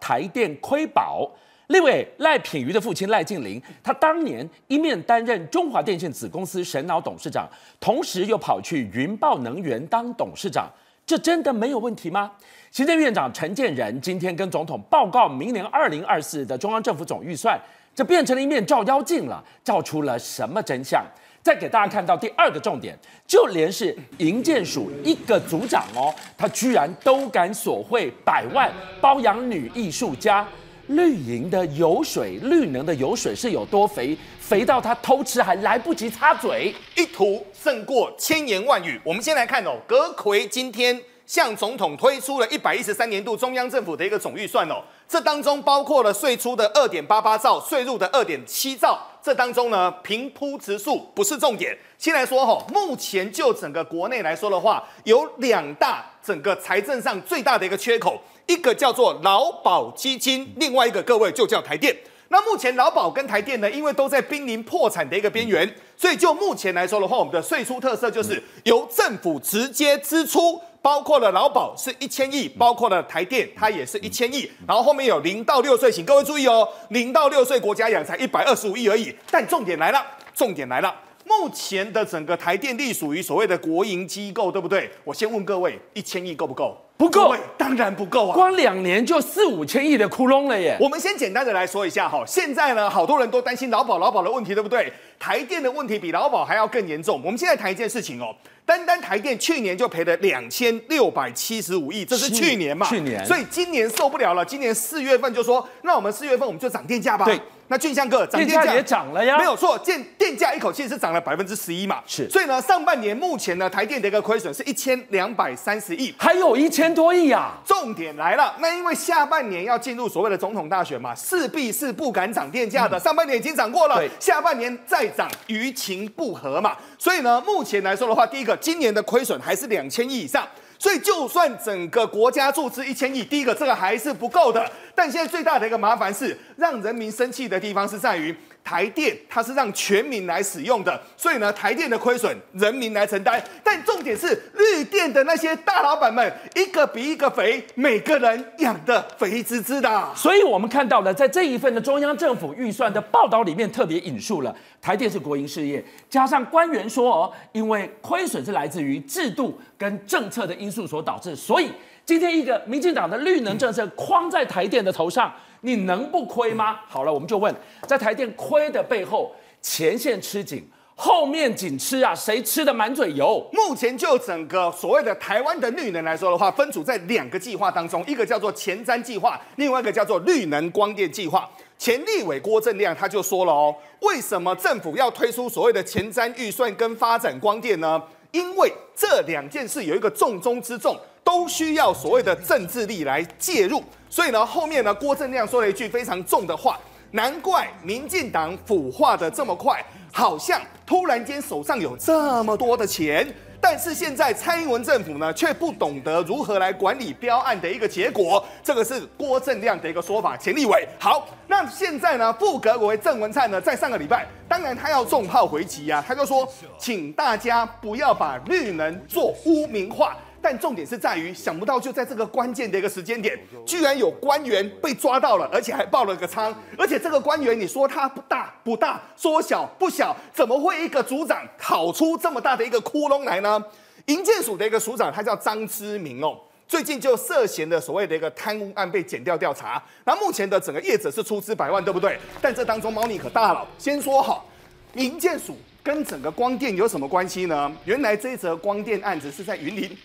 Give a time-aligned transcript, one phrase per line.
[0.00, 1.30] 台电亏宝。
[1.68, 10.68] 另外赖品妤的父亲赖劲麟，他当年一面担任中华电信子公司神脑董事长，同时又跑去云豹能源当董事长，
[11.06, 12.32] 这真的没有问题吗？
[12.72, 17.56] 行政院长陈建仁今天跟总统报告明年二零二四的中央政府总预算，
[17.94, 21.04] 这变成了一面照妖镜了，照出了什么真相？
[21.42, 28.70] 再给大家看到第二个重点，就连是营建署一个组长哦，他居然都敢索贿百万
[29.00, 30.46] 包养女艺术家。
[30.88, 34.16] 绿营的油水，绿能的油水是有多肥？
[34.40, 39.00] 肥到他偷吃还来不及擦嘴，一图胜过千言万语。
[39.04, 48.98] 我们先来看哦，阁揆今天向总统推出了一百一十三年度中央政府的一个总预算哦，这当中包括了税出的二点八八兆，税入的二点七兆。
[49.22, 51.76] 这当中呢，平铺直述不是重点。
[51.98, 58.20] 先来说哈，目前就整个国内来说的话，有两大整个财政上最大的一个缺口。
[58.46, 61.96] 一个叫做劳保基金，另外一个各位就叫台电。
[62.30, 79.14] 那目前劳保跟台电呢，因为都在濒临破产的一个边缘，所以就目前来说的话，我们的税出特色就是由政府直接支出，包括了劳保是一千亿，包括了台电它也是一千亿，然后后面有零到六岁，请各位注意哦，零到六岁国家养才一百二十五亿而已。
[79.30, 84.90] 但重点来了，重点来了，目前的整个台电隶属于所谓的国营机构，对不对？
[85.04, 86.76] 我先问各位，一千亿够不够？
[87.00, 88.34] 不够，当然不够啊！
[88.34, 90.76] 光两年就四五千亿的窟窿了耶。
[90.78, 94.92] 我们先简单的来说一下哈，现在呢，好多人都担心劳保劳保的问题，对不对？
[95.18, 97.18] 台电的问题比劳保还要更严重。
[97.24, 102.86] 我们现在谈一件事情哦，单单台电去年就赔了两千六百七十五亿，这是去年嘛？
[102.86, 103.24] 去年。
[103.24, 107.24] 所以今年受不了了，今年四月份就说，那我们四月份我们就涨电价吧。
[107.24, 107.40] 对。
[107.72, 117.58] 那俊相哥，涨电价也涨了呀，没有错，电电价一口气是涨了百分之十一嘛，是，所以呢，上半年目前呢，台电的一个亏损是一千两百三十亿，还有一千多亿啊。
[117.64, 130.46] 重点来了，那因为下半年要进入所谓的总统大选嘛，势必是不敢涨电价的，嗯、上半年已经涨过了，下半年再涨，于情不合嘛，所以呢，目前来说的话，第一个，今年的亏损还是两千亿以上。
[130.78, 134.66] 所以，就算整个国家注资一千亿，第一个这个还是不够的。
[134.94, 138.34] 但现在最大的一个麻烦是，让人民生气的地方是在于。
[138.62, 143.42] 台电它是让全民来使用的，所以呢，台电的亏损人民来承担。
[143.64, 150.08] 但重点是绿电的那些大老板们，一个比一个肥，每个人养得肥滋滋的。
[150.14, 161.70] 所以我们看到了，在这一份的中央政府预算的报道里面，特别引述了台电是国营事业，加上官员说哦，因为亏损是来自于制度跟政策的因素所导致，所以
[162.04, 165.32] 今天一个民进党的绿能政策框在台电的头上。
[165.62, 166.80] 你能不亏吗？
[166.88, 167.54] 好了，我们就问，
[167.86, 172.14] 在台电亏的背后，前线吃紧，后面紧吃啊？
[172.14, 173.46] 谁吃的满嘴油？
[173.52, 181.48] 目前就整个所谓的台湾的绿能来说的话，分组在两个计划当中，一个叫做前瞻计划，另外一个叫做绿能光电计划。
[181.78, 188.02] 前立委郭正亮他就说了哦，为什么政府要推出所谓的前瞻预算跟发展光电呢？
[188.32, 190.98] 因为这两件事有一个重中之重。
[191.22, 196.80] 都需要所谓的政治力来介入，所以呢，后面呢，郭正亮说了一句非常重的话，
[197.12, 200.60] 难怪民进党腐化的这么快，好像
[200.90, 203.24] 突然间手上有这么多的钱，
[203.60, 210.36] 但是现在蔡英文政府呢，却不懂得如何来管理标案的一个结果，这个是郭正亮的一个说法。
[210.36, 216.44] 钱立伟好，那现在呢，副阁揆郑文灿呢，在上个礼拜，当然他要重炮回击啊，他就说，
[216.76, 220.16] 请大家不要把绿能做污名化。
[220.42, 226.54] 但重点是在于，想不到就在这个关键的一个时间点，居然有官员被抓到了，而且还爆了个仓。
[226.78, 233.62] 而且这个官员，你说他不大不大，说小不小，怎么会一个组长跑出这么大的一个窟窿来呢？
[234.06, 236.36] 营建署的一个署长，他叫张之明哦，
[236.66, 239.80] 最近就涉嫌的所谓的一个贪污案被检调调查。
[240.04, 242.18] 那目前的整个业者是出资百万，对不对？
[242.40, 243.66] 但这当中猫腻可大了。
[243.78, 244.48] 先说好，
[244.94, 247.70] 营建署跟整个光电有什么关系呢？
[247.84, 249.96] 原来这一则光电案子是在云林。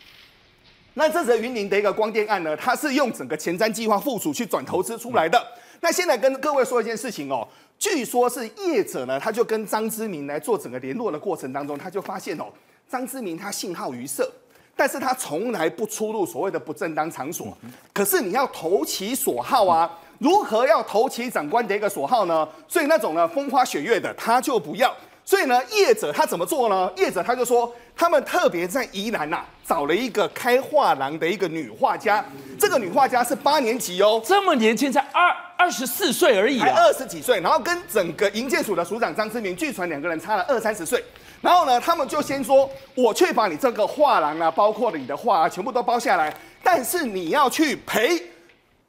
[0.98, 5.42] 那这则云林的一个光电案呢，它是用整个前瞻计划附属去转投资出来的。
[5.82, 7.46] 那现在跟各位说一件事情哦，
[7.78, 12.46] 据说是业者呢，他就跟张之明来做整个联络的过程当中，他就发现哦，
[12.90, 14.32] 张之明他信号于色，
[14.74, 17.56] 但是他从来不出入所谓的不正当场所。
[17.92, 22.48] 可是你要投其所好啊，如何要投其长官的一个所好呢？
[22.70, 24.96] 所以那种呢风花雪月的他就不要。
[25.26, 26.92] 所以呢，业者他怎么做呢？
[26.96, 32.24] 业者他就说，他们特别在宜兰呐找了一个开画廊的一个女画家，
[32.60, 41.04] 这个女画家是八年级哦，这么年轻，才二二十四岁而已啊，还二十几岁，然后跟整个营建署的署长张之明，据传两个人差了二三十岁，
[41.42, 46.32] 然后呢，他们就先说，我去把你这个画廊啊，包括了你的画啊，全部都包下来，
[46.62, 48.22] 但是你要去赔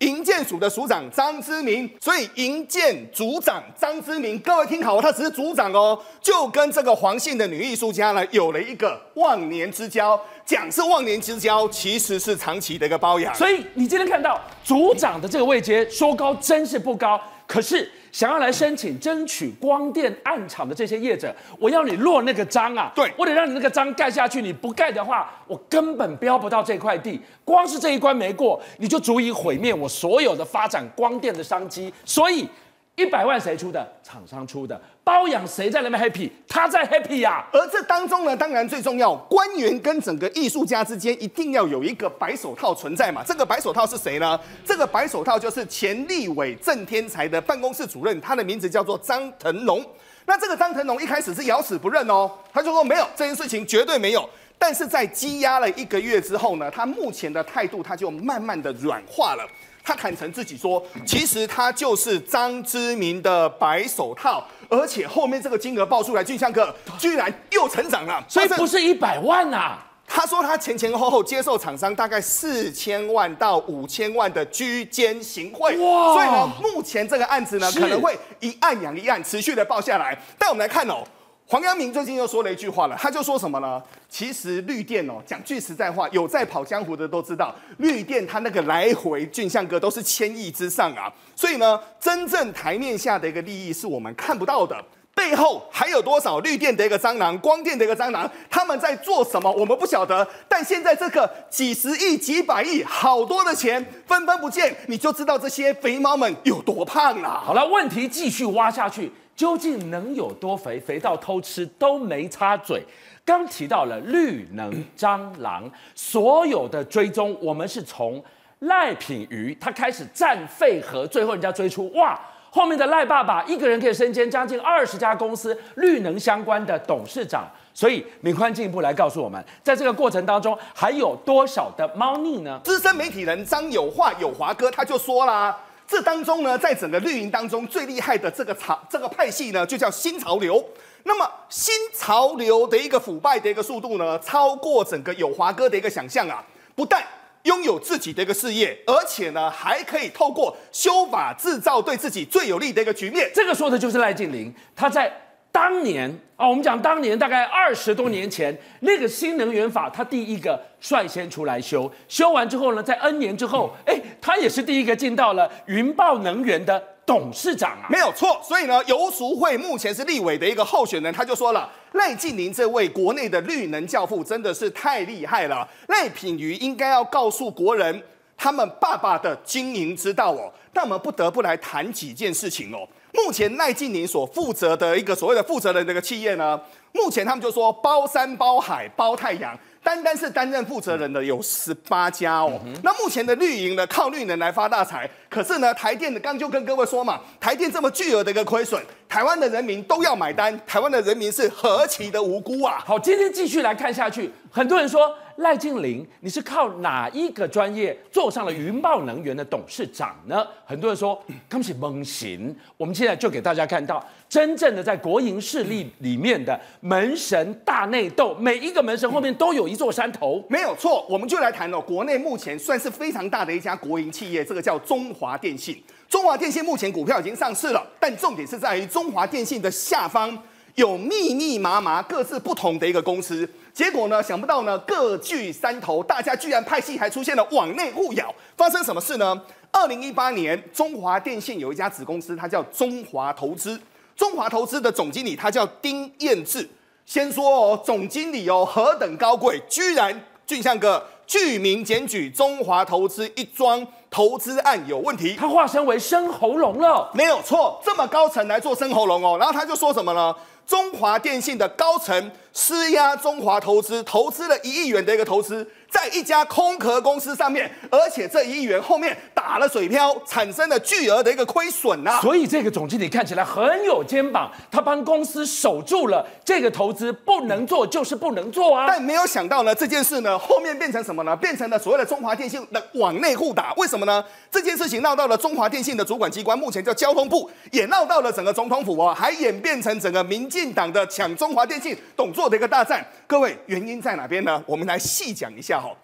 [0.01, 10.21] 营建署的署长张之明，所以营建组长张之明，各位听好，他只是组长哦，就跟这个黄姓的女艺术家呢有了一个忘年之交。
[10.45, 13.35] 讲是忘年之交，其实是长期的一个包养。
[13.35, 27.21] 所以你今天看到组长的这个位阶说高真是不高，可是想要来申请争取光电暗场的这些业者，我要你落那个章啊，对，我得让你那个章盖下去，你不盖的话，我根本标不到这块地。
[27.45, 31.93] 光是这一关没过，你就足以毁灭我所有的发展光电的商机。
[32.07, 32.49] 所以
[32.95, 33.87] 一百万谁出的？
[34.03, 34.81] 厂商出的。
[35.07, 36.29] 包养谁在那边 happy？
[36.49, 37.47] 他在 happy 呀、啊。
[37.53, 43.23] 而这当中呢，当然最重要，官员跟整个艺术家之间一定要有一个白手套存在嘛。
[43.25, 44.37] 这个白手套是谁呢？
[44.65, 49.81] 这个白手套就是前立委郑天才的办公室主任，他的名字叫做张腾龙。
[50.25, 54.29] 那这个张腾龙一开始是咬死不认哦，他就说没有这件事情，绝对没有。
[54.59, 59.47] 但是在积压了一个月之后呢，他目前的态度他就慢慢的软化了。
[59.85, 64.45] 他坦诚自己说，其实他就是张之明的白手套。
[64.69, 69.83] 而且后面这个金额报出来，俊相哥居然又成长了，所以不是一百万呐、啊。
[70.09, 80.17] 他说他前前后后接受厂商大概四千万到五千万的居间行贿，所以呢，目前这个案子呢可能会一案养一案，持续的报下来。
[80.39, 81.03] 但我们来看哦。
[81.49, 83.81] 黄阳明最近又说了一句话了，他就说什么呢？
[84.09, 91.07] 其实绿电哦，讲句实在话，有在跑江湖的都知道，绿电它那个来回俊相哥都是千亿之上啊。
[91.37, 94.85] 所以呢，真正台面下的一个利益是我们看不到的，
[95.15, 100.27] 背后还有多少绿电的一个蟑螂、光电的一个蟑螂，他们在做什么，我们不晓得。
[100.49, 107.41] 但现在这个几十亿、几百亿，好多的钱纷纷不见，你就知道这些肥猫们有多胖了。
[107.41, 109.13] 好了，问题继续挖下去。
[109.37, 110.81] 究竟能有多肥？
[110.81, 112.83] 肥到偷吃都没插嘴。
[113.25, 118.23] 刚提到了绿能蟑螂，所有的追踪，我们是从
[118.61, 122.19] 赖品妤他开始战废核，最后人家追出哇，
[122.51, 127.45] 后面的赖爸爸一个人可以身兼将近二十家公司绿能相关的董事长。
[127.75, 132.59] 所以敏宽进一步来告诉我们，在这个过程当中还有多少的猫腻呢？
[132.65, 135.55] 资深媒体人张友化友华哥他就说啦。
[135.87, 140.65] 这当中呢，在整个绿营当中最厉害的这个潮这个派系呢，就叫新潮流。
[141.05, 146.45] 那么新潮流的一个腐败的一个速度呢，超过整个友华哥的一个想象啊！
[146.75, 147.03] 不但
[147.45, 153.31] 拥有自己的一个事业，而且呢，还可以透过修法制造对自己最有利的一个局面。
[153.33, 155.26] 这个说的就是赖静玲，他在。
[155.57, 156.07] 当年
[156.37, 168.39] 啊、哦，我们讲当年大概二十多年前，那个新能源法，他第一个率先出来修，修完之后呢，在 N 年之后，哎，他也是第一个进到了云豹能源的董事长啊，没有错。
[168.45, 178.03] 所以呢，游淑慧目前是立委的一个候选人，他就说了，赖净麟这位国内的绿能教父真的是太厉害了，赖品妤应该要告诉国人
[178.37, 180.53] 他们爸爸的经营之道哦。
[180.75, 182.87] 但我们不得不来谈几件事情哦。
[183.17, 186.61] 目前赖静宁所负责的一个所谓的负责人的一个企业呢，
[186.93, 192.61] 目前他们就说包山包海包太阳，单单是担任负责人的有十八家哦。
[192.65, 202.83] 嗯、那目前的绿营呢，靠绿能来发大财，可是呢，台电的刚就跟各位说嘛，台电这么巨额的一个亏损，台湾的人民都要买单，台湾的人民是何其的无辜啊！
[202.87, 205.13] 好，今天继续来看下去，很多人说。
[205.37, 210.47] 赖净麟，你是靠哪一个专业做上了云豹能源的董事长呢？
[210.65, 212.55] 很多人说，刚是蒙行。
[212.77, 220.43] 我们现在就给大家看到，真正的在国营势力里面的门神大内斗，每一个门神后面都有一座山头。
[220.49, 225.77] 没有错，我们就来谈哦，国内目前算是非常大的一家国营企业，这个叫中华电信。
[226.09, 230.37] 中华电信目前股票已经上市了，但重点是在于中华电信的下方
[230.77, 233.49] 有密密麻麻各自不同的一个公司。
[233.77, 234.23] 结果呢？
[234.23, 238.35] 想不到呢，各据山头，大家居然派系还出现了网内互咬。
[238.57, 239.39] 发生什么事呢？
[239.71, 243.79] 二零一八年，中华电信有一家子公司，它叫中华投资。
[244.17, 246.67] 中华投资的总经理他叫丁彦志。
[247.05, 255.37] 先说哦，总经理哦，何等高贵，居然俊相哥具名检举中华投资一桩投资案有问题。
[255.39, 259.37] 他化身为生喉咙了，没有错，这么高层来做生喉咙哦。
[259.39, 260.35] 然后他就说什么呢？
[260.67, 265.67] 中华电信的高层施压中华投资，投资了一亿元的一个投资。
[265.89, 272.19] 在一家空壳公司上面，而且这一亿元后面打了水漂，产生了巨额的一个亏损呐。
[272.21, 278.85] 所以这个总经理看起来很有肩膀，他帮公司守住了这个投资，不能做就是不能做啊。
[278.87, 281.35] 但没有想到呢，这件事呢后面变成什么呢？
[281.37, 283.73] 变成了所谓的中华电信的往内互打。
[283.75, 284.23] 为什么呢？
[284.51, 293.07] 这件事情闹到了中华电信的主管机关，目前叫交通部，也闹到了整个总统府啊，还演变成整个民进党的抢中华电信董座的一个大战。
[293.27, 294.63] 各位，原因在哪边呢？
[294.67, 295.95] 我们来细讲一下哈。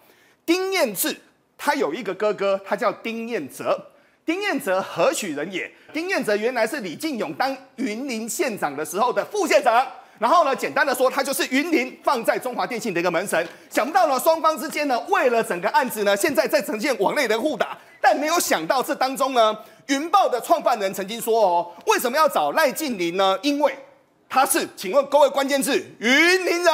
[0.45, 1.19] 丁彦志
[1.57, 3.83] 他有一个哥哥，他叫丁彦哲。
[4.23, 5.69] 丁彦泽何许人也？
[5.91, 9.85] 丁彦泽原来是李进勇当云林县长的时候的副县长。
[10.19, 13.47] 然后呢，简单的说，他就是云林放在中华电信的一个门神。
[13.71, 17.75] 想不到呢，双方之间呢，为了整个案子呢，现在在呈现网内的互打。
[17.99, 19.57] 但没有想到这当中呢，
[19.87, 23.37] 云豹的创办人曾经说哦，为什么要找赖劲麟呢？
[23.41, 23.73] 因为
[24.33, 26.09] 他是，请问各位关键字，云
[26.43, 26.73] 林人，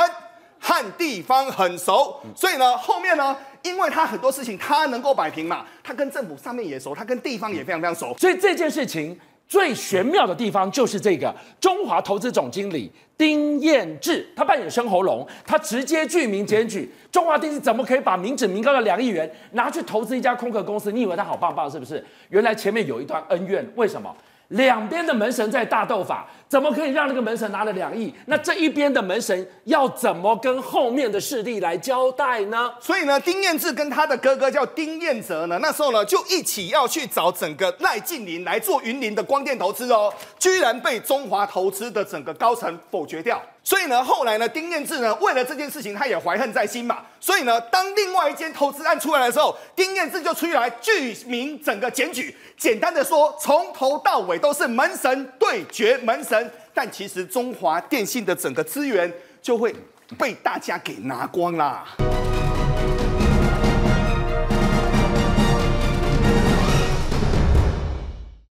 [0.62, 2.18] 和地方很熟。
[2.34, 8.16] 所以呢，后面呢，因为他很多事情他能够摆平嘛，他跟政府上面也熟，他跟地方也非常非常熟。
[8.18, 9.20] 所以这件事情。
[9.50, 20.92] 最玄妙的地方就是这个中华投资总经理丁彦志，他扮演生喉咙，他直接具名检举中华电信，怎么可以把民脂民膏的两亿元拿去投资一家空壳公司？
[20.92, 22.06] 你以为他好棒棒是不是？
[22.30, 24.16] 原来前面有一段恩怨，为什么？
[24.50, 28.14] 两边的门神在大斗法，怎么可以让那个门神拿了两亿？
[28.26, 32.72] 那这一边的门神要怎么跟后面的势力来交代呢？
[32.80, 43.40] 所以呢，丁彦志跟他的哥哥叫丁彦泽呢，那时候呢就一起要去找整个赖静林来做云林的光电投资哦，居然被中华投资的整个高层否决掉。
[43.70, 47.06] 所以呢，后来呢，丁彦志呢为了这件事情，他也怀恨在心嘛。
[47.20, 52.36] 所以呢，当另外一间投资案出来的时候，丁彦志就出来具名整个检举。
[52.58, 59.72] 简单的说，从头到尾都是门神对决门神，但其实中华电信的整个资源就会
[60.18, 61.86] 被大家给拿光啦。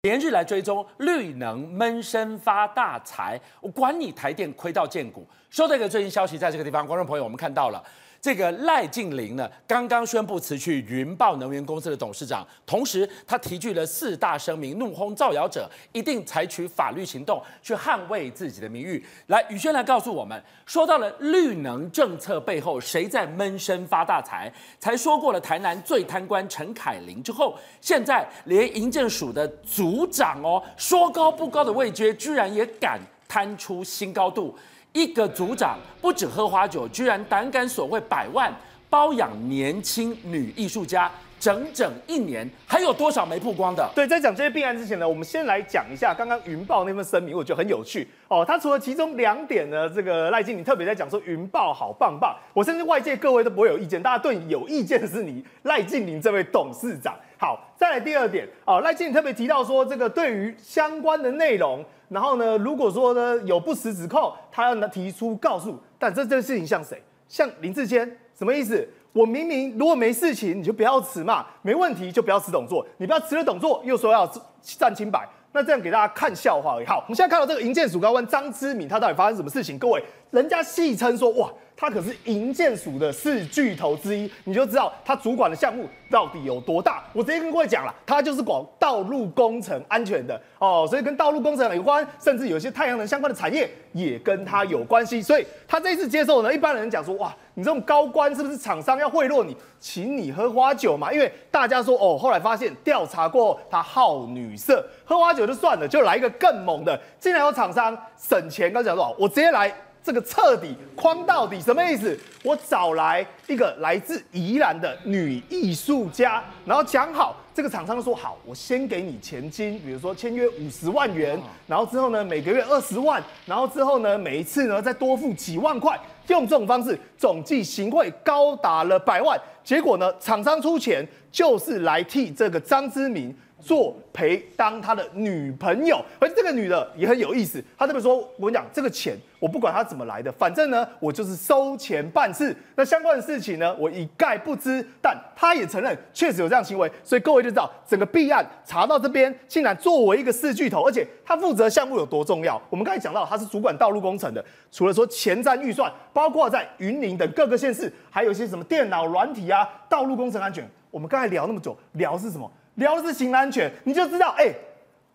[0.03, 5.29] 连日来追踪绿能闷声发大财，我管你台电亏到见骨。
[5.51, 7.85] 说这个最新消息，在这个地方，观众朋友，我们看到了。
[8.21, 19.03] 这个赖劲麟呢，刚刚宣布辞去云豹能源公司的董事长，同时他提具了四大声明，怒轰造谣者，一定采取法律行动去捍卫自己的名誉。
[19.29, 24.53] 来，宇轩来告诉我们，说到了绿能政策背后谁在闷声发大财？
[24.79, 34.55] 才说过了台南最贪官陈凯琳之后，现在连营政署的组长哦，说高不高的位阶，居然也敢贪出新高度。
[34.93, 38.53] 一个组长不止喝花酒，居然胆敢所谓百万
[38.89, 43.89] 包养年轻女艺术家，整整一年，还有多少没曝光的？
[43.95, 48.45] 对，在讲这些弊案之前呢，我们先来讲一下刚刚云豹那份声明，我觉得很有趣哦。
[48.45, 57.15] 他除了其中两点呢，这个赖劲麟特别在讲说云豹好棒棒，我甚至外界各位都不会有意见，大家对有意见的是你赖劲麟这位董事长。
[57.41, 61.83] 好，再来第二点哦，赖劲麟特别提到说，这个对于相关的内容。
[62.11, 65.81] 然后呢，如果说呢有不实指控，他要呢提出告诉。
[65.99, 67.03] 但这这个事情像谁？
[67.29, 68.07] 像林志坚？
[68.39, 68.87] 什么意思？
[69.15, 74.31] 我明明如果没事情，你就不要辞嘛，没问题就不要辞董座，你不要辞了董座，又说要
[74.61, 76.87] 站清白，那这样给大家看笑话而已。
[76.87, 79.79] 好，我们现在看到这个营建署高官张之敏，他到底发生什么事情？
[79.79, 81.51] 各位，人家戏称说哇。
[81.77, 87.03] 他可是银建署的四巨头之一，你就知道他主管的项目到底有多大。
[87.15, 95.23] 我直接跟各位讲了，他就是管道路工程安全的哦，所以跟道路工程有关，甚至有些太阳能相关的产业也跟他有关系。
[95.23, 101.11] 所以他这一次接受呢，一般人讲说，哇，你这种高官是不是厂商要贿赂你，请你喝花酒嘛？
[101.11, 109.17] 因为大家说哦，后来发现调查过，他好女色，喝花酒就算了，就来一个更猛的，竟然有厂商省钱，刚讲多少？
[109.19, 109.75] 我直接来。
[110.03, 112.19] 这个彻底框到底什么意思？
[112.43, 129.39] 我找来一个来自宜兰的女艺术家，然后讲好，这个厂商说好，我先给你钱金，比如说签约五十万元，然后之后呢每个月二十万，然后之后呢每一次呢再多付几万块，用这种方式总计行贿高达了百万。
[129.63, 133.37] 结果呢厂商出钱就是来替这个张之敏。
[133.61, 137.63] 做陪当他的女朋友，而且这个女的也很有意思。
[137.79, 142.55] 她这边说：“我跟你讲，这个钱我不管他怎么来的，反正呢，我就是收钱办事。
[142.77, 144.85] 那相关的事情呢，我一概不知。
[145.01, 152.61] 但她也承认确实有这样行为，所以各位就知道整个弊案查到这边，竟然作为一个四巨头，而且他负责项目有多重要。
[152.69, 160.69] 我们刚才讲到，他是主管道路工程的，除了说前瞻预算，包括在云林等各个县市，还有一些什么电脑软体啊，道路工程安全。
[160.91, 164.53] 我们刚才聊那么久，聊是什么？”聊的是行人安全，你就知道，哎、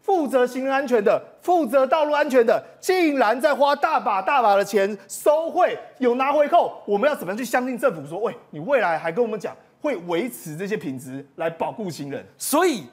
[0.02, 12.24] 负责行人安全的，负责道路安全的，竟然在花大把大把的钱收贿，有拿回扣，我们要怎么样去相信政府说，喂，你未来还跟我们讲会维持这些品质来保护行人？
[12.38, 12.84] 所以，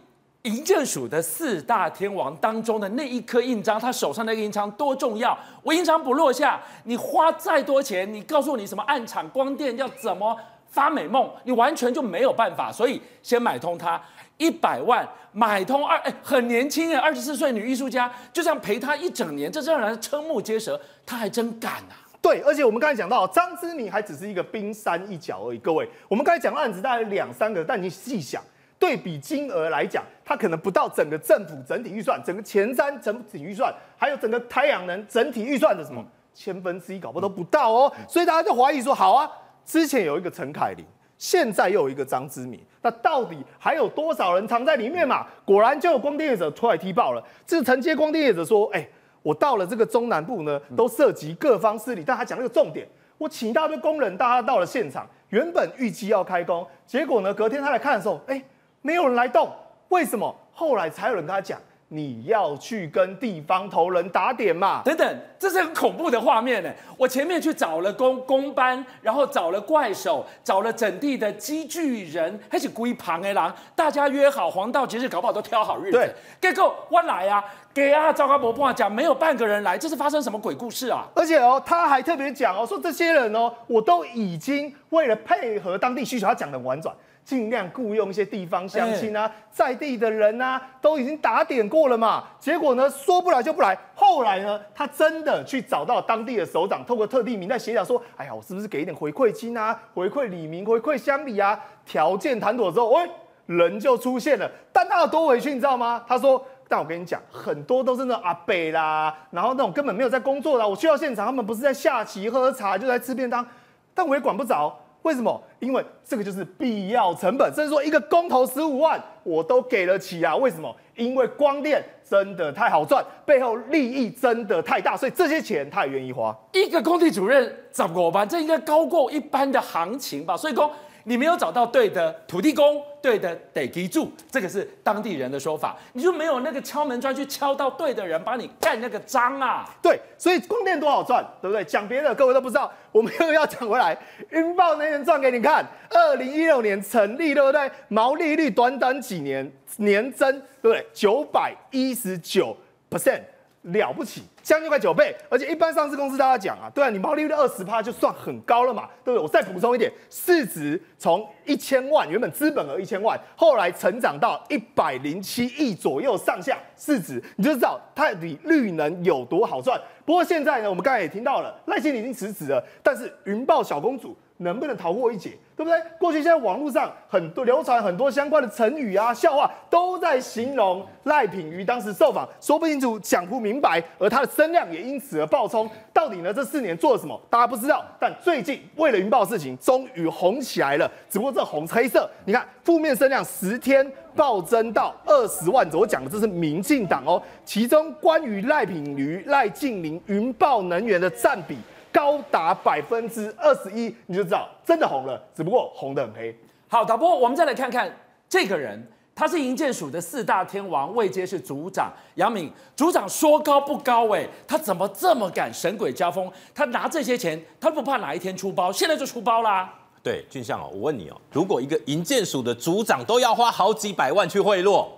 [0.42, 5.38] 营建署的四大天王当中的那一颗印章，他手上那个印章多重要？
[5.62, 10.36] 我印章不落下，你花再多钱，你告诉我你什么暗场光电要怎么
[10.68, 12.72] 发美梦，你完全就没有办法。
[12.72, 14.00] 所以，先买通他。
[14.42, 20.80] 一百万买通二哎，很年轻哎，二十四岁女艺术家就这样陪她一整年，这让人瞠目结舌。
[21.06, 21.94] 她还真敢啊！
[22.20, 25.58] 对，而且我们刚才讲到张之敏还只是一个冰山一角而已。
[25.58, 28.42] 各位，我们刚才讲的案子大概两三个，但你细想，
[28.78, 37.92] 对比金额来讲，它可能不到整个政府整体预算，整个前瞻整体预算，还有整个太阳能整体预算的什么千分之一，搞不好都不到哦。
[38.08, 39.28] 所以大家就怀疑说，好啊，
[39.66, 40.86] 之前有一个陈凯琳，
[41.22, 45.24] 现在又有一个张之明，那到底还有多少人藏在里面嘛？
[45.44, 48.84] 果然就有光电业者出来踢爆了，这承接光电业者说，哎，
[49.22, 52.84] 我到了这个中南部呢，都涉及各方势力，但他讲那个重点，
[53.18, 58.42] 我请一大堆工人，大家到了现场，原本预计要开工，结果呢，隔天他来看的时候，哎。
[58.84, 59.48] 没有人来动，
[59.90, 60.34] 为什么？
[60.52, 61.56] 后来才有人跟他讲，
[61.94, 64.80] 你要去跟地方头人打点嘛。
[64.82, 66.70] 等等，这是很恐怖的画面呢。
[66.96, 73.54] 我前面去找了工工班，然后找了怪手，找了整地的机具人，还是归旁的狼。
[73.76, 75.98] 大家约好黄道吉日，搞不好都挑好日子。
[75.98, 77.44] 对，结果我来啊，
[77.74, 81.04] 给啊赵高伯伯讲，没有半个人来，这是发生什么鬼故事啊？
[81.14, 86.94] 而且哦，他还特别讲哦，说这些人哦，我都已经为了配合当地需求，他讲得很婉转。
[87.24, 92.24] 尽量雇佣一些地方乡亲啊，在地的人啊，都已经打点过了嘛。
[92.38, 93.78] 结果呢，说不来就不来。
[93.94, 99.78] 后来呢，他真的去找到当地的首长，透过特地名单协调说：“哎呀，我是不是给一点回馈金啊？
[99.94, 103.08] 回馈李明，回馈乡里啊？”条件谈妥之后，喂，
[103.46, 104.50] 人就出现了。
[104.72, 106.04] 但他有多委屈，你知道吗？
[106.08, 110.68] 他说：“但我跟你讲，很多都是那种阿伯啦，然后那种根本没有在工作的。
[110.68, 113.46] 我去到现场，他们不是在下棋喝茶，就在吃便当，
[113.94, 115.40] 但我也管不着。”为什么？
[115.58, 120.34] 因为这个就是必要成本，甚至说一个工头十五万，我都给得起啊。
[120.36, 120.74] 为什么？
[120.96, 126.36] 因为光电真的太好赚，背后利益真的太大，所以这些钱他也愿意花。
[126.52, 130.36] 一个工地主任怎么办，这应该高过一般的行情吧？
[130.36, 130.70] 所以说。
[131.04, 135.76] 你没有找到对的土地公，对的得基住，这个是当地人的说法。
[135.92, 139.68] 你就没有那个敲门砖去敲到对的人，帮你盖那个章啊？
[139.82, 141.64] 对，所以供电多好赚，对不对？
[141.64, 143.96] 讲别的各位都不知道，我们又要讲回来。
[144.30, 147.70] 云豹能源赚给你看，二零一六年成立，对不对？
[147.88, 150.30] 毛利率短短几年年增，
[150.60, 150.86] 对不对？
[150.92, 152.56] 九百一十九
[152.90, 153.20] percent。
[153.62, 159.22] 了不起，将近快九倍，而且一般上市公司大家讲啊，对啊，你毛利率二十趴就算很高了嘛，对不对？
[159.22, 169.80] 我再补充一点，市值从一千万原本资本额一千万，后来成长到一百零七亿左右上下市值，你就知道它比绿能有多好赚。
[170.04, 175.38] 不过现在呢，我们刚才也听到了，赖清已经辞职了，但是云豹小公主能不能逃过一劫？
[175.62, 175.80] 对不对？
[175.98, 185.68] 过去现在网络上很多流传很多相关的成语啊、笑话，都在形容赖品妤当时受访说不清楚、讲不明白，而他的声量也因此而暴冲。
[185.92, 186.32] 到底呢？
[186.32, 187.20] 这四年做了什么？
[187.30, 187.84] 大家不知道。
[188.00, 190.90] 但最近为了云豹事情，终于红起来了。
[191.08, 195.82] 只不过这红黑色，你看负面声量十天暴增到二十万左右。
[195.82, 201.58] 我讲的这是民进党哦，其中关于赖品妤、赖净琳、云豹能源的占比。
[201.92, 206.36] 高达百分之二十一，你就知道真的红了，只不过红得很黑。
[206.68, 207.94] 好，导播，我们再来看看
[208.28, 208.82] 这个人，
[209.14, 212.50] 他是营建署的四大天王，位阶是组长杨敏。
[212.74, 216.32] 组长说高不高哎，他怎么这么敢神鬼交锋？
[216.54, 218.72] 他拿这些钱，他不怕哪一天出包？
[218.72, 219.72] 现在就出包啦。
[220.02, 224.88] 对，俊相哦，我问你哦，如果一个营建署的组长都要花好几百万去贿赂，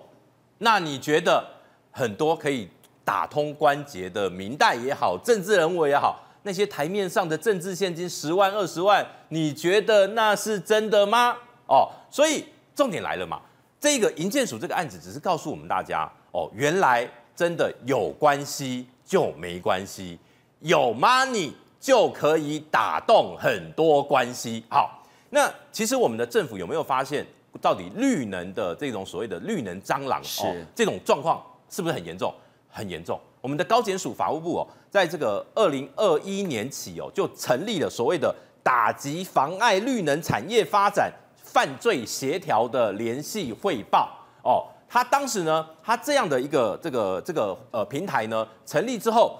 [0.58, 1.44] 那你觉得
[1.90, 2.68] 很多可以
[3.04, 6.20] 打通关节的明代也好，政治人物也好？
[6.44, 11.36] 那些台面上的政治现金十万二十万，你觉得那是真的吗？
[11.66, 13.40] 哦，所以重点来了嘛，
[13.80, 20.18] 这个银建署这个案子只是告诉我们大家，哦，原来真的有关系就没关系，
[20.60, 24.62] 有 money 就可以打动很多关系。
[24.68, 27.26] 好，那其实我们的政府有没有发现，
[27.62, 32.34] 到底绿能的这种所谓的绿能蟑螂是、哦、这种状况是不是很严重？
[32.68, 33.18] 很严重。
[33.44, 44.08] 我们的高检署法务部哦，在这个二零二一年起哦，就成立了所谓的打击妨碍绿能产业发展犯罪协调的联系汇报
[44.42, 44.64] 哦。
[44.88, 49.38] 他当时呢，他这样的一个这个这个呃平台呢，成立之后，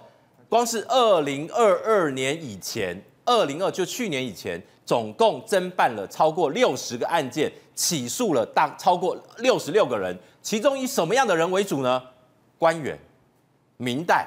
[0.51, 12.03] 光是二零二二年以前，二零二就去年以前，总共侦办了超过六十个案件，起诉了大超过六十六个人，其中以什么样的人为主呢？
[12.59, 12.99] 官员。
[13.77, 14.27] 明代、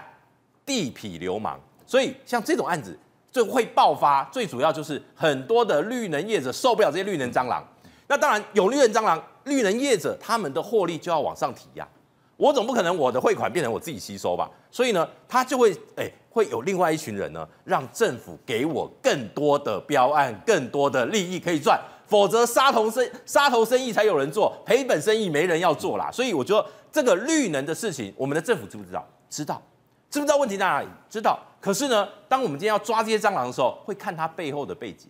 [0.66, 2.98] 地痞流氓，所以像这种案子
[3.32, 7.64] 就会爆发，最主要就是很多的绿能业者受不了这些绿能蟑螂。
[8.08, 11.88] 那当然有绿能蟑螂，绿能业者他们的获利就要往上提呀、
[12.38, 14.50] 我总不可能我的汇款变成我自己吸收吧？
[14.72, 26.12] 所以呢，他就会哎会有另外一群人呢，让政府给我更多的标案，更多的利益可以赚，否则杀头生杀头生意才有人做，赔本生意没人要做啦。
[26.12, 29.06] 所以我觉得这个绿能的事情，我们的政府知不知道？
[29.30, 29.62] 知道，
[30.10, 30.88] 知不知道问题在哪里？
[31.10, 31.40] 知道。
[31.60, 35.10] 可是呢，当我们今天要抓这些蟑螂的时候，会看它背后的背景。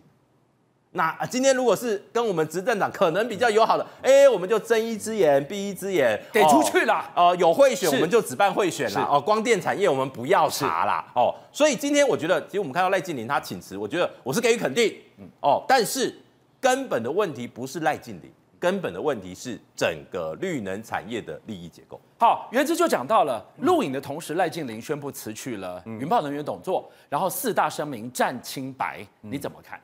[0.92, 7.04] 那今天如果是跟我们执政党可能比较友好的，哎，我们就睁一只眼闭一只眼，给出去了。
[7.14, 9.06] 哦，有贿选我们就只办贿选啦。
[9.08, 11.04] 哦，光电产业我们不要查啦。
[11.14, 14.96] 哦，所以今天我觉得，其实我们看到赖净霖他请辞，我觉得我是给予肯定。
[15.18, 16.18] 嗯，哦，但是
[16.58, 18.32] 根本的问题不是赖净霖。
[18.60, 22.00] 根本的问题是整个绿能产业的利益结构。
[22.18, 29.80] 好，原之就讲到了录影的同时，赖静玲宣布辞去了云豹能源董座，然后四大声明战清白，你怎么看？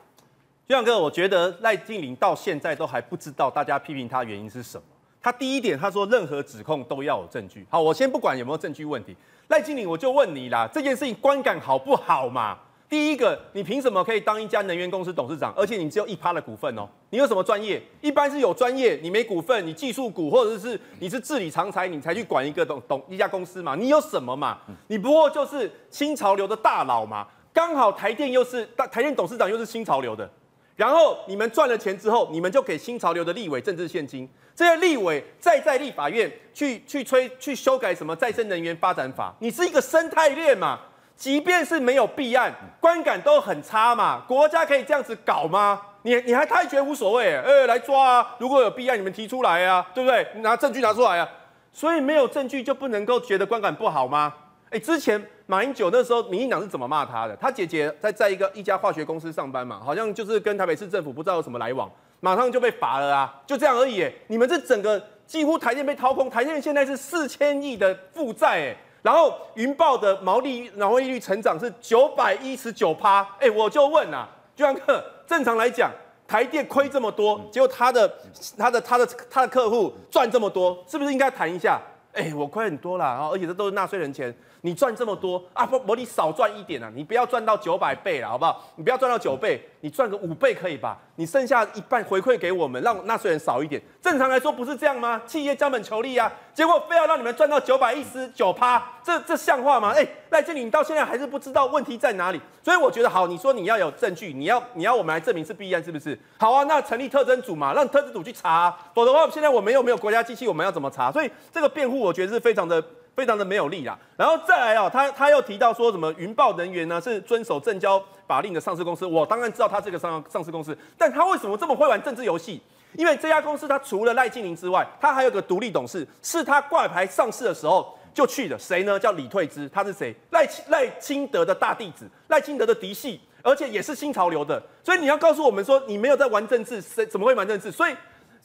[0.67, 4.85] 俊亮哥，我觉得赖静玲到现在都还不知道大家批评他原因是什么。
[5.23, 7.67] 他第一点，他说任何指控都要有证据。
[7.71, 9.17] 好，我先不管有没有证据问题，
[9.49, 12.59] 赖净霖我就问你啦，这件事情观感好不好嘛？
[12.95, 15.53] 第一个，你凭什么可以当一家能源公司董事长？
[15.57, 17.83] 而且你只有一趴的股份哦，你有什么专业？
[18.01, 23.75] 一般是有专业，你没股份，你技术股或者是你是治理长财，你才去管一个董董一家公司嘛？
[23.75, 24.59] 你有什么嘛？
[24.87, 27.27] 你不过就是新潮流的大佬嘛。
[27.53, 30.31] 刚好台电又是台电董事长又是新潮流的，
[30.77, 40.79] 然后你们赚了钱之后，你们就给新潮流的立委政治现金，这些立委再在立法院去去催去修改什么再生能源发展法，你是一个生态链嘛？
[41.17, 44.23] 即便是没有弊案，观感都很差嘛。
[44.27, 45.81] 国家可以这样子搞吗？
[46.03, 47.37] 你你还太觉得无所谓？
[47.37, 48.37] 呃、来抓啊！
[48.39, 50.27] 如果有弊案，你们提出来啊，对不对？
[50.43, 51.29] 拿证据拿出来啊。
[51.73, 54.35] 所以没有证据就不能够觉得观感不好吗？
[54.71, 57.37] 哎、之前马英九那时候，民进党是怎么骂他的？
[57.37, 64.11] 他姐姐在在一个一家化学公司上班嘛，好像就是跟台北市政府不知道有什么来往，马上就被罚了啊，就这样而已。
[64.27, 68.77] 你们这整个几乎台电被掏空，台电现在是四千亿的负债，哎。
[69.05, 75.91] 然后云豹的毛利毛利率成长是九百一十九趴，哎，我就问啊，俊相哥，正常来讲，
[76.27, 78.11] 台电亏这么多，结果他的
[78.57, 81.79] 他的他的他的客户赚这么多，是不是应该谈一下？
[82.15, 84.35] 哎，我亏很多啦，而且这都是纳税人钱。
[84.65, 88.65] 你赚这么多啊，不，我你少赚一点啊，你不要赚到九百倍了，好不好？
[88.77, 90.97] 你不要赚到九倍，你赚个五倍可以吧？
[91.17, 93.81] 你剩下一半回馈给我们，让纳税人少一点。
[94.01, 95.21] 正常来说不是这样吗？
[95.27, 99.93] 企业将本求利啊，结果非要让你们赚到九百一十九趴，这这像话吗？
[99.95, 102.41] 哎，赖经理，你到现在还是不知道问题在哪里。
[102.63, 106.19] 所以我觉得好，你说你要有证据，你要你要我们来证明是必案，是不是？
[106.39, 111.13] 好啊，那成立特征组嘛，让特征组去查，否则的话，现在我们又没有国家机器，我们要怎么查？
[111.13, 112.83] 所以这个辩护我觉得是非常的。
[113.15, 122.61] 非常的没有力啦，然后再来啊，他他又提到说什么云豹能源呢是遵守证交法令的上市公司，我当然知道他这个上上市公司，但他为什么这么会玩政治游戏？
[122.95, 128.99] 因为这家公司他除了赖净霖之外，他还有个独立董事，是他挂牌上市的时候就去的，谁呢？
[128.99, 130.15] 叫李退之，他是谁？
[130.31, 137.71] 赖赖清德的大弟子，赖清德的嫡系，而且也是新潮流的，所以你要告诉我们说你没有在玩政治，谁怎么会玩政治？
[137.71, 137.95] 所以。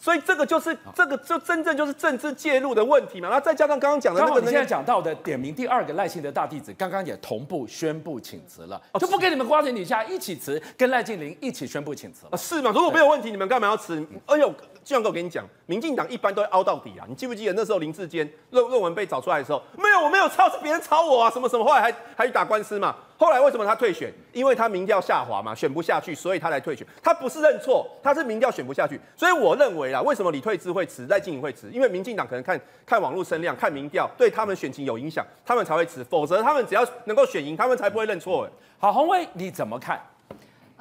[0.01, 12.37] 所以这个就是这个就真正就是政治介入的问题嘛，然后再加上刚刚讲的那个，你现在讲到的点名第二个赖清德大弟子，刚刚也同步宣布请辞了，就不跟你们瓜田底下一起辞，跟赖静玲一起宣布请辞了？
[12.37, 12.71] 是吗？
[12.73, 14.01] 如果没有问题，你们干嘛要辞？
[14.25, 14.53] 哎呦，
[14.85, 17.05] 这样我跟你讲，民进党一般都会凹到底啊！
[17.09, 22.95] 你记不记得那时候林志坚论论文被找出来的时候，没有，我没有抄，是别人抄我啊，什么什么，后来还还去打官司嘛。
[23.19, 24.09] 后来为什么他退选？
[24.31, 26.87] 因为他民调下滑嘛，选不下去，所以他才退选。
[27.03, 28.97] 他不是认错，他是民调选不下去。
[29.17, 31.69] 所以我认为啦，为什么李退之会辞，赖净霖会辞？
[31.69, 36.01] 因为民进党可能看看网络声量，看民调，对他们选情有影响，他们才会辞。
[36.05, 38.49] 否则他们只要能够选赢，他们才不会认错。
[38.77, 40.01] 好，洪威你怎么看？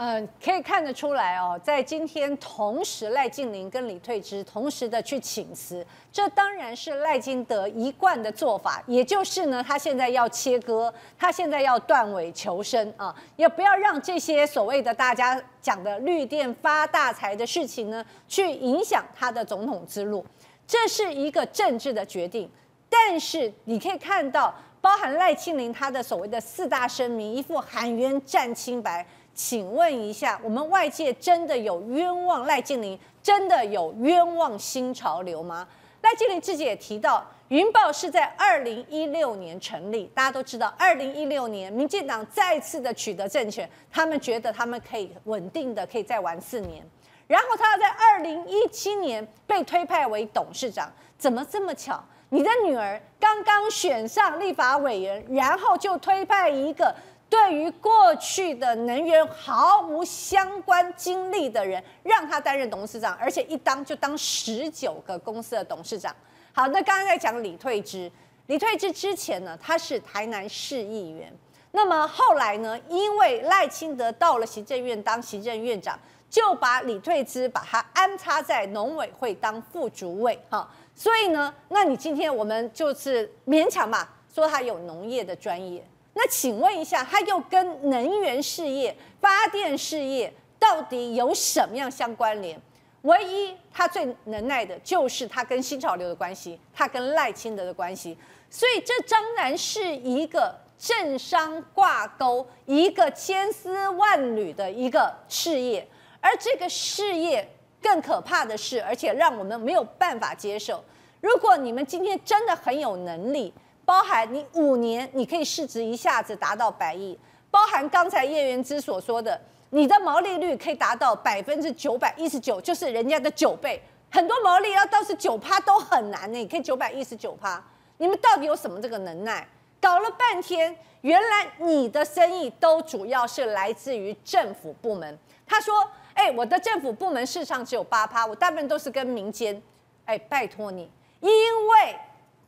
[0.00, 20.24] 嗯、可以看得出来哦，在今天同时赖净霖跟李退之同时的去请辞，这当然是赖清德一贯的做法，也就是呢，他现在要切割，他现在要断尾求生啊，也不要让这些所谓的大家讲的绿电发大财的事情呢，去影响他的总统之路，
[20.64, 22.48] 这是一个政治的决定。
[22.88, 29.04] 但是你可以看到，包含赖清德他的所谓的四大声明，一副喊冤战清白。
[29.38, 35.66] 请问一下，我们外界真的有冤枉赖静玲，真的有冤枉新潮流吗？
[36.02, 46.84] 赖静玲自己也提到，云豹是在二零一六年成立，大家都知道，二零一六年民进党再次的取得政权，他们觉得他们可以稳定的可以再玩四年，
[47.28, 52.02] 然后他要在二零一七年被推派为董事长，怎么这么巧？
[52.30, 56.92] 你的女儿刚刚选上立法委员，然后就推派一个。
[57.30, 66.14] 对于过去的能源毫无相关经历的人，让他担任董事长，而且一当就当十九个公司的董事长。
[66.52, 68.10] 好，那刚刚在讲李退之，
[68.46, 71.32] 李退之之前呢，他是台南市议员。
[71.72, 75.98] 那么后来呢，因为赖清德到了行政院当行政院长，
[76.30, 80.36] 就把李退之把他安插在农委会当副主委。
[80.48, 85.86] 哈，所以呢，那你今天我们就是勉强嘛，说他有农业的专业。
[86.20, 92.60] 那请问一下，他又跟能源事业、发电事业到底有什么样相关联？
[93.02, 98.18] 唯一他最能耐的就是他跟新潮流的关系，他跟赖清德的关系，
[98.50, 105.86] 所以这当然是一个政商挂钩、一个千丝万缕的一个事业。
[106.20, 107.48] 而这个事业
[107.80, 110.84] 更可怕的是，而且让我们没有办法接受。
[111.20, 113.54] 如果你们今天真的很有能力，
[113.88, 117.18] 包含你五年你可以市值一下子达到百亿，
[117.50, 119.40] 包含刚才叶元之所说的。
[119.70, 123.82] 你的毛利率可以达到百分之九百一十九，就是人家的九倍。
[124.10, 127.64] 很多毛利要到是九趴都很难呢，你可以九百一十九趴。
[127.96, 129.48] 你们到底有什么这个能耐？
[129.80, 135.18] 搞了半天，原来你的生意都主要是来自于政府部门。
[135.46, 135.74] 他说
[136.12, 139.62] ：“哎，我的政府部门市场只有八趴，我大部分都是跟民间。
[140.04, 141.98] 哎，拜托你，因为。”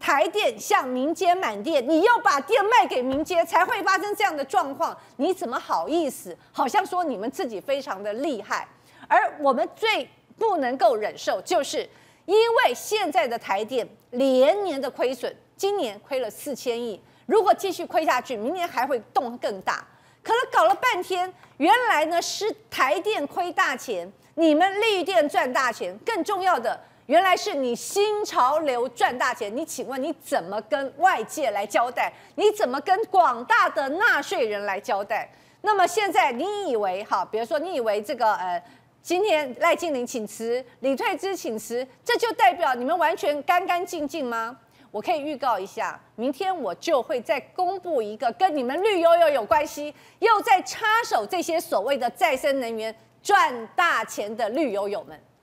[0.00, 4.96] 台电向民间买电，你又把电卖给民间，才会发生这样的状况。
[5.16, 6.34] 你怎么好意思？
[6.50, 8.66] 好像说你们自己非常的厉害。
[9.06, 10.08] 而我们最
[10.38, 11.86] 不能够忍受，就是
[12.24, 19.86] 因为现在的台电连年的亏损，今年亏了四千亿，如果继续亏下去，明年还会动更大。
[20.22, 26.80] 可能搞了半天，原来呢是台电亏大钱，你们绿电赚大钱，更重要的。
[27.11, 32.12] 原来是你新潮流赚大钱，你请问你怎么跟外界来交代？
[32.37, 35.29] 你怎么跟广大的纳税人来交代？
[35.62, 38.62] 那么现在你以为哈，比如说你以为这个呃，
[39.03, 44.57] 今天赖清德请辞，李退之请辞，这就代表你们完全干干净净吗？
[44.92, 55.20] 我可以预告一下，明天我就会再公布一个跟你们绿油油有关系，又在插手这些所谓的再生能源赚大钱的绿油油们。